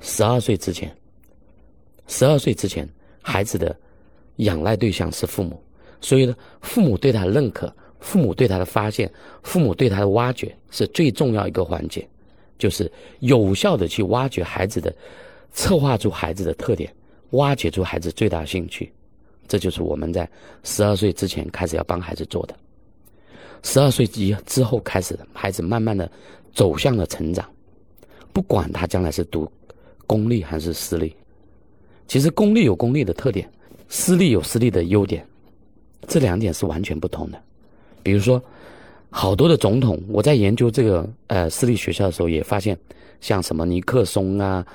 [0.00, 0.90] 十二岁之前，
[2.12, 2.86] 十二岁之前，
[3.22, 3.74] 孩子的
[4.36, 5.58] 仰赖对象是父母，
[5.98, 7.74] 所以呢，父母对他的认可。
[8.00, 9.08] 父母对他的发现，
[9.44, 12.06] 父母对他的挖掘是最重要一个环节，
[12.58, 14.92] 就是有效的去挖掘孩子的，
[15.52, 16.92] 策划出孩子的特点，
[17.30, 18.92] 挖掘出孩子最大兴趣，
[19.46, 20.28] 这就是我们在
[20.64, 22.54] 十二岁之前开始要帮孩子做的。
[23.62, 26.10] 十二岁之之后开始，孩子慢慢的
[26.52, 27.48] 走向了成长，
[28.32, 29.48] 不管他将来是读
[30.08, 31.14] 公立还是私立，
[32.06, 33.48] 其实公立有公立的特点，
[33.88, 35.26] 私立有私立的优点，
[36.06, 37.40] 这两点是完全不同的。
[38.02, 38.42] 比如说，
[39.10, 42.76] 好多的总统，我在研究这个呃私立学校的时候，也发现，
[43.20, 44.66] 像什么尼克松啊，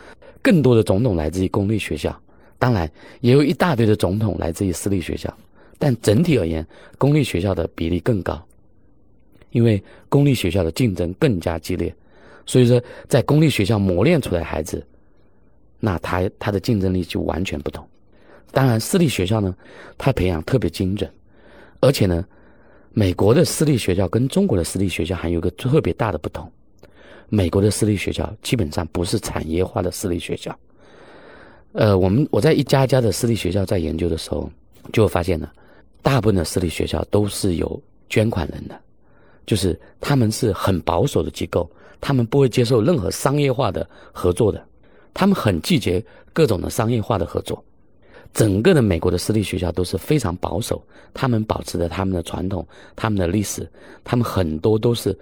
[0.41, 2.17] 更多的总统来自于公立学校，
[2.57, 2.89] 当然，
[3.21, 5.31] 也有一大堆的总统来自于私立学校，
[5.77, 6.65] 但整体而言，
[6.97, 8.41] 公立学校的比例更高，
[9.51, 11.93] 因为公立学校的竞争更加激烈，
[12.45, 14.85] 所以说在公立学校磨练出来孩子，
[15.79, 17.87] 那他他的竞争力就完全不同。
[18.51, 19.55] 当然，私立学校呢，
[19.97, 21.09] 他培养特别精准，
[21.79, 22.25] 而且呢，
[22.93, 26.49] 美国的私立学校跟中国的私立学校还有个特别大的不同，
[27.29, 30.57] 美国的私立学校基本上不是产业化的私立学校。
[31.73, 34.49] 呃，我们我在一家家的私立学校在研究的时候，
[34.93, 35.51] 就发现了，
[36.01, 38.79] 大部分的私立学校都是有捐款人的，
[39.45, 41.69] 就是他们是很保守的机构，
[42.01, 44.65] 他们不会接受任何商业化的合作的，
[45.17, 47.63] 他们很拒绝各种的商业化的合作。
[48.35, 50.79] 整个的美国的私立学校都是非常保守，
[51.11, 52.63] 他们保持着他们的传统、
[52.95, 53.67] 他们的历史，
[54.03, 55.17] 他们很多都是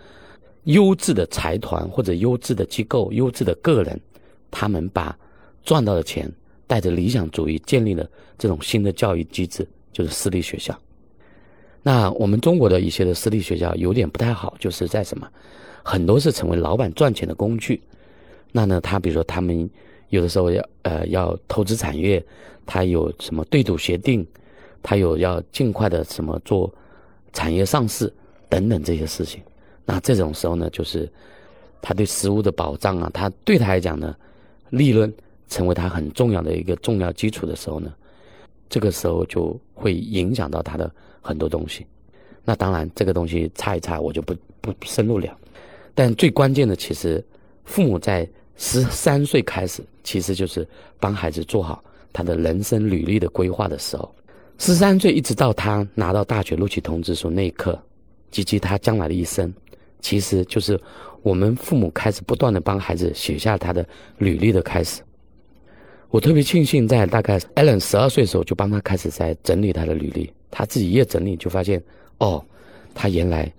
[0.65, 3.97] 优质的财团或者优质的机构、优质的个人，
[4.51, 5.17] 他们把
[5.63, 6.29] 赚到的钱。
[6.67, 10.75] 带着理想主义建立了这种新的教育机制，就是私立学校。
[11.83, 15.29] 那我们中国的一些的私立学校有点不太好，就是在什么，
[15.83, 17.79] 很多是成为老板赚钱的工具。
[18.51, 19.69] 那呢，他比如说他们
[20.09, 22.23] 有的时候要呃要投资产业，
[22.65, 24.25] 他有什么对赌协定，
[24.81, 26.73] 他有要尽快的什么做
[27.33, 28.11] 产业上市
[28.49, 29.41] 等等这些事情。
[29.85, 31.11] 那这种时候呢，就是
[31.81, 34.15] 他对实物的保障啊，他对他来讲呢，
[34.69, 35.13] 利润。
[35.47, 37.93] 成为他很重要的一个重要基础的时候呢，
[38.67, 40.91] 这个时候就会影响到他的
[41.21, 41.85] 很多东西。
[42.43, 45.37] 那当然，这个东西差一差，我就不不深入了。
[45.93, 47.23] 但最关键的，其实
[47.63, 50.67] 父母在十三岁开始，其实就是
[50.99, 54.13] 帮孩子做好他的人生履历的规划的时候。
[54.57, 57.77] 十三岁一直到他拿到大学录取通知书那一刻，
[58.31, 59.53] 及其他将来的一生，
[59.99, 60.79] 其实就是
[61.21, 63.85] 我们父母开始不断的帮孩子写下他的
[64.17, 65.01] 履历的开始。
[66.09, 70.31] 我特别庆幸，在大概 Allen 十二岁的时候，就帮他开始在整理他的履历。
[70.49, 71.83] 他自己一整理，就发现，
[72.19, 72.41] 哦，
[72.93, 73.51] 他原来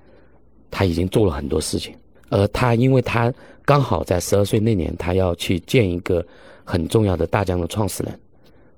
[0.70, 1.94] 他已经做了很多事情。
[2.30, 3.30] 而他，因为他
[3.66, 6.26] 刚好在十二岁那年，他要去见一个
[6.64, 8.18] 很重要的大疆的创始人，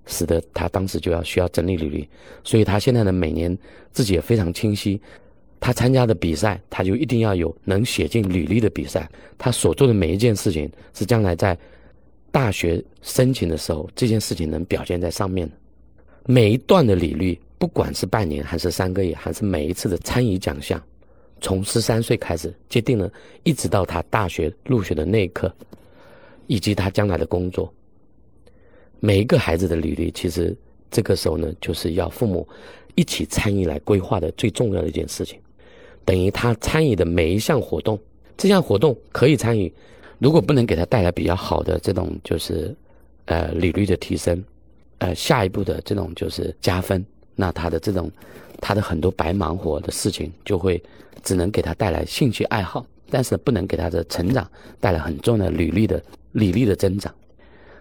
[0.07, 2.09] 使得他当时就要需要整理履历。
[2.43, 3.57] 所以他现在呢，每年
[3.93, 5.01] 自己也非常清晰，
[5.61, 9.09] 他参加的比赛，他就一定要有能写进履历的比赛。
[9.37, 11.57] 他所做的每一件事情，是将来在。
[12.31, 15.55] 大学申请的时候，这件事情能表现在上面的。
[16.27, 20.81] 每一段的履历，不管是半年还是三个月，还是每一次的参与奖项，
[21.41, 23.11] 从十三岁开始决定了，
[23.43, 25.53] 一直到他大学入学的那一刻，
[26.47, 27.73] 以及他将来的工作。
[29.01, 30.57] 每一个孩子的履历，其实
[30.91, 32.47] 这个时候呢，就是要父母
[32.95, 35.39] 一起参与来规划的最重要的一件事情。
[36.05, 37.99] 等于他参与的每一项活动，
[38.37, 39.73] 这项活动可以参与。
[40.19, 42.75] 如果不能给他带来比较好的这种就是，
[43.27, 44.43] 呃，履历的提升，
[44.99, 47.05] 呃，下一步的这种就是加分，
[47.41, 48.11] 那他的这种
[48.61, 50.83] 他的很多白忙活的事情就会
[51.23, 54.45] 只能给他带来兴趣爱好，但是不能给他的成长
[54.81, 57.15] 带来很重要的履历的履历的增长。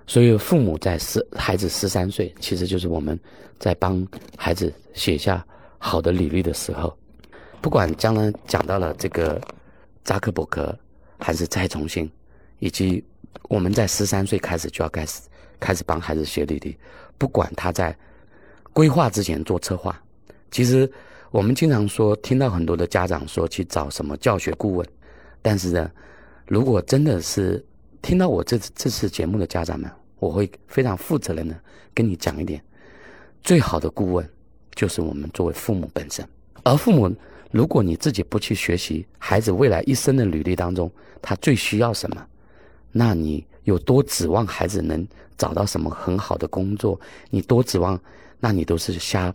[0.06, 3.20] 所以父母在十孩子十三岁，其实就是我们
[3.58, 5.43] 在帮孩子写下
[5.80, 6.96] 好的履历的时候，
[7.60, 9.41] 不管将来讲到了这个
[10.04, 10.78] 扎克伯格
[11.17, 12.08] 还是蔡崇信。
[12.60, 13.04] 以及
[13.50, 15.22] 我们在十三岁开始就要开始
[15.60, 16.76] 开始帮孩子写履历，
[17.15, 17.96] 不管他在
[18.78, 20.00] 规划之前做策划。
[20.52, 20.88] 其实
[21.32, 24.88] 我们经常说，听到很多的家长说去找什么教学顾问，
[25.42, 25.90] 但是呢，
[26.46, 27.66] 如果真的是
[28.04, 31.60] 听到我这次这次节目的家长们，我会非常负责任的
[31.92, 32.63] 跟你讲一点：
[33.42, 34.30] 最好的顾问
[34.76, 36.24] 就是我们作为父母本身。
[36.62, 37.12] 而父母，
[37.50, 42.24] 如果你自己不去学习孩子未来一生的履历当中，他最需要什么？
[42.92, 47.00] 那你有多指望孩子能找到什么很好的工作？
[47.32, 48.00] 你多指望，
[48.39, 49.34] 那你都是瞎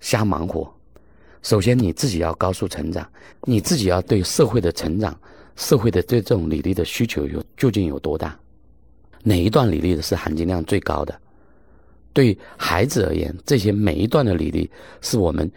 [0.00, 0.72] 瞎忙活。
[1.42, 3.08] 首先你自己要高速成长，
[3.42, 5.18] 你自己要对社会的成长、
[5.56, 8.38] 社会的对这种履历的需求有究竟有多大？
[9.22, 11.20] 哪一段履历的是含金量最高的？
[12.12, 15.50] 对孩子而言，这些每一段的履历是我们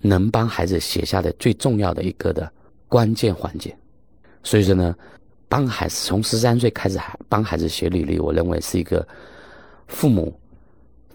[0.00, 2.50] 能帮孩子写下的最重要的一个的
[2.88, 3.76] 关键环节。
[4.42, 4.94] 所以说呢。
[5.46, 9.06] 帮孩子从十三岁开始还帮孩子写履历，我认为是一个
[9.86, 10.36] 父母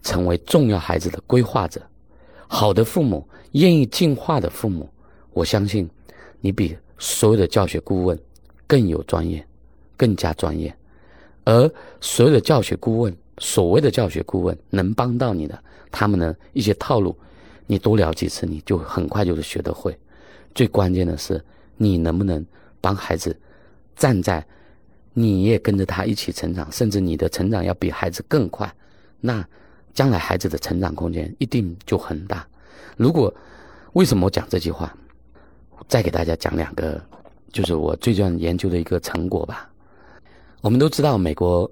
[0.01, 1.81] 成为重要孩子的规划者。
[2.47, 4.89] 好的父母，愿意进化的父母，
[5.31, 5.89] 我相信
[6.41, 8.19] 你比所有的教学顾问
[8.65, 9.45] 更有专业，
[9.95, 10.75] 更加专业。
[11.45, 17.17] 而所有的教学顾问，所谓的教学顾问能帮到你的，他们的一些套路，
[17.67, 19.97] 你多聊几次，你就很快就学得会。
[20.53, 21.43] 最关键的是，
[21.77, 22.45] 你能不能
[22.81, 23.35] 帮孩子。
[23.95, 24.45] 站在，
[25.13, 28.73] 你也跟着他一起成长，甚至你的成长要比孩子更快，
[29.19, 29.45] 那
[29.99, 32.47] 将来孩子的成长空间一定就很大。
[32.95, 33.33] 如果
[33.91, 34.95] 为什么我讲这句话？
[35.89, 37.03] 再给大家讲两个，
[37.51, 39.69] 就是我最近研究的一个成果吧。
[40.61, 41.69] 我们都知道，美国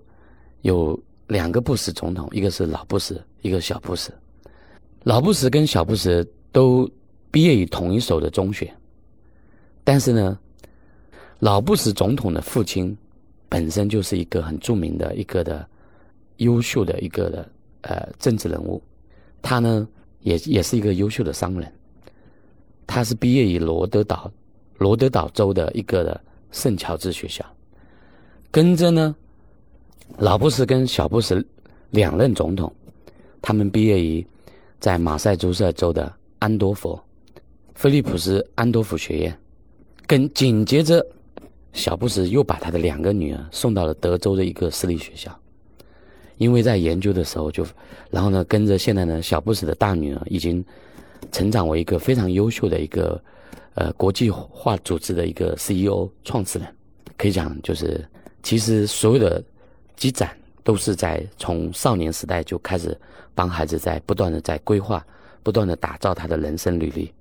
[0.63, 4.11] 有两个布什总统，一个是老布什，一个小布什。
[5.03, 6.85] 老布什跟小布什都
[7.31, 8.69] 毕业于同一所的中学，
[9.85, 10.37] 但是呢，
[11.39, 12.93] 老布什总统的父亲
[13.47, 15.65] 本身就是一个很著名的一个的
[16.37, 17.49] 优秀的一个的
[17.88, 18.82] 呃政治人物，
[19.41, 19.88] 他呢
[20.21, 21.73] 也也是一个优秀的商人。
[22.86, 24.32] 他是毕业于罗德岛，
[24.78, 26.21] 罗德岛州的一个的
[26.52, 27.45] 圣乔治学校。
[28.50, 29.15] 跟着呢，
[30.17, 31.45] 老布什跟小布什
[31.91, 32.73] 两任总统，
[33.41, 34.26] 他们毕业于
[34.80, 36.97] 在马赛诸塞州的安多佛，
[37.76, 39.39] 菲利普斯安多佛学院。
[40.08, 41.06] 跟紧接着，
[41.73, 45.38] 小布什又把他的两个女儿送到了德州的一个私立学校，
[46.38, 47.65] 因为在研究的时候就，
[48.10, 50.63] 然后呢，跟着现在呢，小布什的大女儿已经。
[51.32, 53.21] 成长为一个非常优秀的一个
[53.73, 56.67] 呃国际化组织的一个 CEO 创始人，
[57.17, 58.08] 可以讲就是
[58.43, 59.43] 其实所有的
[59.97, 60.30] 积攒
[60.63, 62.97] 都是在从少年时代就开始
[63.34, 65.06] 帮孩子在不断的在规划，
[65.41, 67.12] 不断的打造他的人生履历。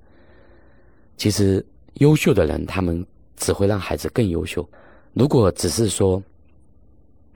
[1.17, 3.05] 其实优秀的人他们
[3.37, 4.69] 只会让孩子更优秀。
[5.15, 6.23] 如果只是说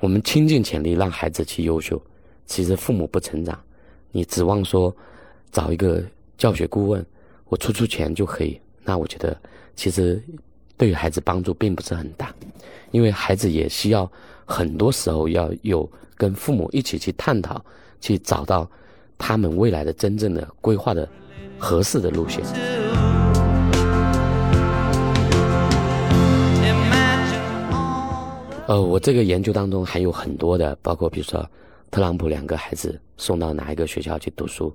[0.00, 2.00] 我们倾尽全力让孩子去优秀，
[2.46, 3.56] 其实父母不成长，
[4.10, 4.94] 你指望说
[5.52, 6.02] 找一个。
[6.40, 7.04] 教学顾问，
[7.50, 8.58] 我出出钱就可以。
[8.82, 9.38] 那我觉得，
[9.76, 10.18] 其实
[10.74, 12.34] 对于孩子帮助并不是很大，
[12.92, 14.10] 因为孩子也需要
[14.46, 15.86] 很多时候要有
[16.16, 17.62] 跟父母一起去探讨，
[18.00, 18.66] 去找到
[19.18, 21.06] 他们未来的真正的规划的
[21.58, 22.42] 合适的路线。
[28.70, 31.44] 呃，我这个研究当中还有很多的，包括比如说。
[31.90, 34.72] 特朗普两个孩子送到哪一个学校去读书，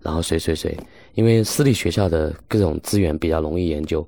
[0.00, 0.74] 然后谁谁谁，
[1.12, 4.02] 因为私立学校的各种资源比较容易研究，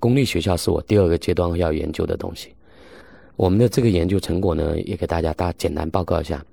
[0.00, 2.52] 公立学校是我第二个阶段要研究的东西。
[3.36, 6.44] 我们的这个研究成果呢，也给大家大简单报告一下。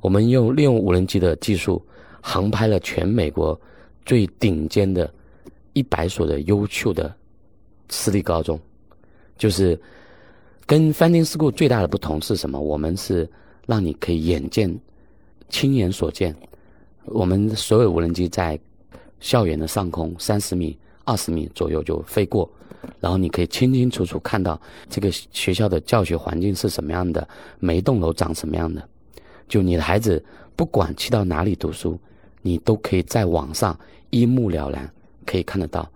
[0.00, 1.84] 我们用利用无人机的技术，
[2.22, 3.60] 航拍了全美国
[4.06, 5.12] 最顶尖的
[5.74, 7.14] 一百所的优秀的
[7.90, 8.58] 私立高中，
[9.36, 9.78] 就是
[10.68, 12.60] 跟 Funding School 最大的不同是什么？
[12.60, 13.28] 我们是。
[13.68, 14.80] 让你可以眼见、
[15.50, 16.34] 亲眼所见，
[17.04, 18.58] 我们所有无人机在
[19.20, 22.50] 校园的上空三十米、二十米左右就飞过，
[22.98, 27.28] 然后你可以清清楚楚看到这个学校的教学环境是什么样的，
[27.58, 28.82] 每一栋楼长什么样的。
[29.46, 30.24] 就你的孩子
[30.56, 32.00] 不管去到哪里读书，
[32.40, 33.78] 你都可以在网上
[34.08, 34.90] 一目了然，
[35.26, 35.86] 可以看得到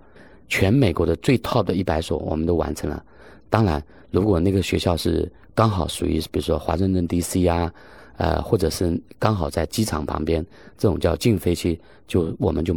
[0.47, 3.03] 全美国的最 top 的一百所，我们都完成了。
[3.49, 3.83] 当然，
[4.13, 5.29] 如果那个学校是。
[5.55, 7.47] 刚好属于，比如说华盛顿 D.C.
[7.47, 7.71] 啊，
[8.17, 10.43] 呃，或者是刚好在机场旁边，
[10.79, 12.75] 这种叫近飞区，就我们就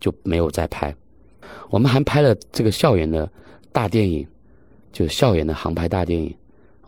[0.00, 0.92] 就没有再拍。
[1.68, 3.30] 我们还拍了这个校园的
[3.70, 4.26] 大电影，
[4.92, 6.34] 就是校园的航拍大电影，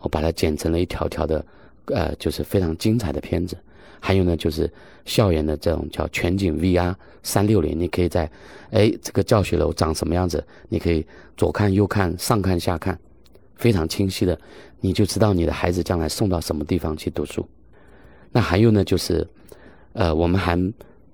[0.01, 1.45] 我把它剪成了一条条的，
[1.85, 3.57] 呃，就是非常精彩的片子。
[4.01, 4.69] 还有呢，就是
[5.05, 6.93] 校园的这种叫全景 V.R.
[7.23, 8.29] 三六零，你可以在，
[8.71, 11.05] 哎，这个教学楼长什么样子，你可以
[11.37, 12.99] 左看右看，上看下看，
[13.63, 14.37] 非常清晰的。
[14.81, 17.47] 你就知道你的孩子将来送到什么地方去读书。
[18.33, 19.25] 那还有呢，就是，
[19.93, 20.59] 呃，我们还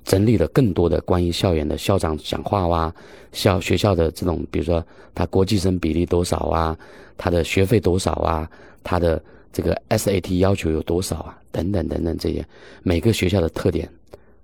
[0.03, 2.91] 整理了更多的关于校园的校长讲话哇，
[3.31, 4.83] 校学校的这种，比如说
[5.13, 6.75] 他国际生比例多少啊，
[7.15, 8.49] 他的学费多少啊，
[8.83, 9.21] 他的
[9.53, 12.43] 这个 SAT 要求有多少啊，等等等等这些，
[12.81, 13.88] 每个学校的特点，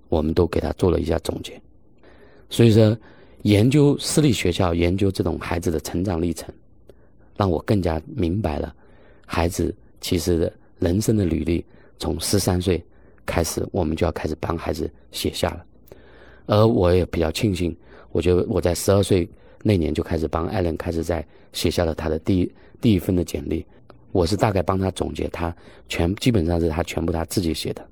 [0.08, 1.60] 我们都给他做了一下总结。
[2.48, 2.96] 所以说，
[3.42, 6.54] 研究私立学校，研究这种孩子的成长历程，
[7.36, 8.74] 让我更加明白了。
[9.24, 11.64] 孩子其实的人生的履历，
[11.98, 12.82] 从十三岁
[13.24, 15.64] 开始，我们就要开始帮孩子写下了。
[16.46, 17.76] 而我也比较庆幸，
[18.12, 19.28] 我觉得我在十二岁
[19.62, 23.66] 那年就开始帮艾伦开始在写下了他的第一第一份的简历。
[24.12, 25.54] 我是大概帮他总结，他
[25.88, 27.86] 全基本上是他全部他自己写的。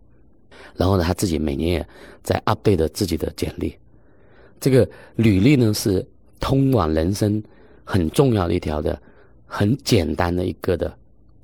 [0.76, 1.88] 然后呢，他自己每年也
[2.22, 3.76] 在 update 自己的简历。
[4.60, 6.06] 这个履历呢，是
[6.40, 7.42] 通往人生
[7.82, 9.00] 很重要的一条的，
[9.56, 10.92] 很简单的一个的。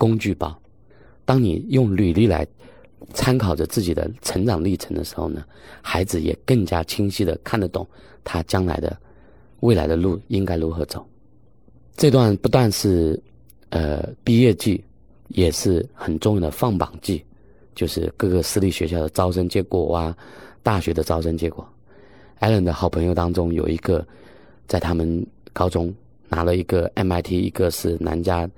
[0.00, 0.58] 工具包，
[1.26, 2.46] 当你用履历来
[3.12, 5.44] 参考着自己的成长历程的时候呢，
[5.82, 7.86] 孩子也更加清晰的看得懂
[8.24, 8.98] 他将来的
[9.61, 11.06] 未来的路应该如何走。
[11.98, 13.22] 这段不但是
[13.68, 14.82] 呃毕业季，
[15.28, 17.22] 也是很重要的放榜季，
[17.74, 20.16] 就是各个私立学校的招生结果啊，
[20.62, 21.68] 大学的招生结果。
[22.38, 24.02] 艾伦的好朋友当中有一个
[24.66, 25.94] 在他们高中
[26.31, 28.49] 拿了一个 MIT，一个是南加。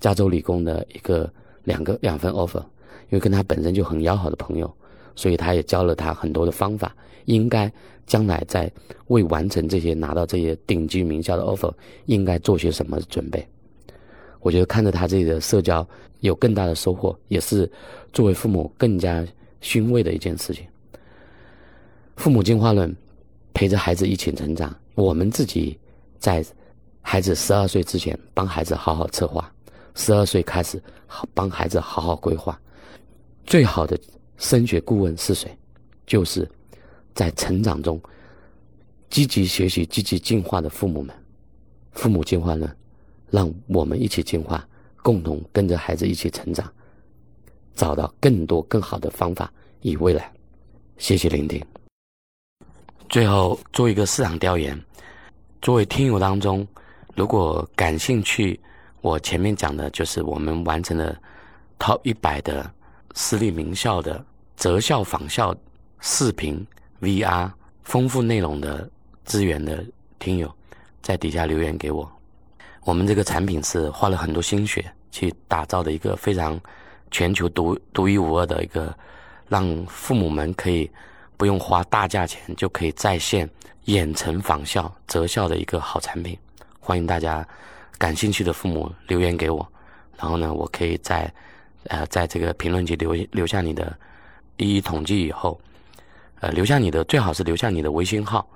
[0.00, 2.58] 加州理工的一个两个两份 offer，
[3.08, 4.70] 因为跟他本身就很要好的朋友，
[5.16, 6.94] 所以他也教了他很多的方法，
[7.24, 7.72] 应该
[8.04, 8.70] 将来在
[9.06, 11.72] 未完成这些拿到这些顶级名校的 offer，
[12.04, 13.46] 应该做些什么准备。
[14.40, 15.86] 我觉得看着他自己的社交
[16.20, 17.70] 有更大的收获，也是
[18.12, 19.26] 作为父母更加
[19.62, 20.66] 欣慰的一件事情。
[22.16, 22.94] 父母进化论，
[23.54, 24.76] 陪着孩子一起成长。
[24.96, 25.78] 我们自己
[26.18, 26.44] 在
[27.06, 29.44] 孩子十二岁之前，帮孩子好好策划；
[29.94, 30.82] 十二岁开始，
[31.34, 32.58] 帮孩子好好规划。
[33.44, 33.96] 最好的
[34.38, 35.56] 升学顾问是谁？
[36.06, 36.50] 就是
[37.14, 38.00] 在成长中
[39.10, 41.14] 积极学习、积极进化的父母们。
[41.92, 42.76] 父母进化论。
[43.30, 44.64] 让我们一起进化，
[45.02, 46.72] 共同跟着孩子一起成长，
[47.74, 49.52] 找到更多更好的方法
[49.82, 50.32] 与未来。
[50.98, 51.60] 谢谢聆听。
[53.08, 54.80] 最后做一个市场调研，
[55.60, 56.64] 作为听友当中，
[57.14, 58.58] 如果感兴趣，
[59.00, 61.16] 我前面讲的就是我们完成了
[61.78, 62.68] Top 一百的
[63.14, 64.24] 私立名校的
[64.56, 65.54] 择校访校
[66.00, 66.66] 视频
[67.00, 67.50] VR
[67.84, 68.90] 丰富内容的
[69.24, 69.84] 资源的
[70.18, 70.52] 听友，
[71.02, 72.10] 在底下留言给我。
[72.82, 76.60] 我们这个产品是花了很多心血去打造的一个非常
[77.12, 78.92] 全球独独一无二的一个，
[79.48, 80.90] 让父母们可以
[81.36, 83.48] 不用花大价钱就可以在线
[83.84, 86.36] 远程仿效择校的一个好产品。
[86.86, 87.46] 欢迎大家
[87.96, 89.66] 感兴趣的父母留言给我，
[90.18, 91.32] 然后呢，我可以在
[91.84, 93.96] 呃在这个评论区留留下你的
[94.58, 95.58] 一一统计以后，
[96.40, 98.46] 呃留下你的最好是留下你的微信号。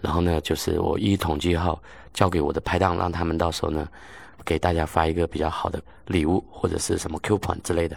[0.00, 1.76] 然后呢，就是我一一统计后
[2.12, 3.88] 交给我的拍档，让他们到时候呢，
[4.44, 7.96] 给大家发一个比较好的礼物或者是什么 coupon 之类的。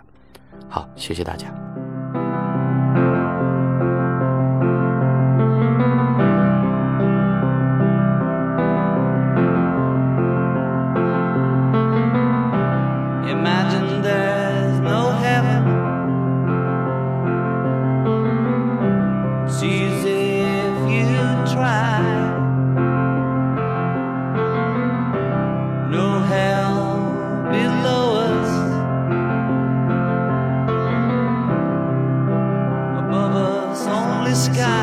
[0.68, 1.54] 好，谢谢大家。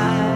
[0.05, 0.34] side.